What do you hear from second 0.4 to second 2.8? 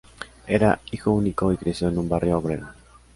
Era hijo único y creció en un barrio obrero.